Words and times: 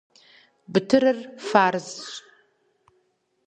Бытырыр 0.71 1.17
фарзщ. 1.47 2.09